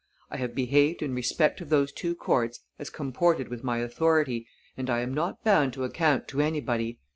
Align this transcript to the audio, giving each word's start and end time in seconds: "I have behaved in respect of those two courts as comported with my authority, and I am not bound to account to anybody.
"I 0.31 0.37
have 0.37 0.55
behaved 0.55 1.03
in 1.03 1.13
respect 1.13 1.61
of 1.61 1.69
those 1.69 1.91
two 1.91 2.15
courts 2.15 2.61
as 2.79 2.89
comported 2.89 3.49
with 3.49 3.63
my 3.63 3.77
authority, 3.77 4.47
and 4.75 4.89
I 4.89 5.01
am 5.01 5.13
not 5.13 5.43
bound 5.43 5.73
to 5.73 5.83
account 5.83 6.27
to 6.29 6.41
anybody. 6.41 6.97